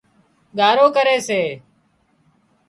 [0.57, 1.41] ڳارو ڪري سي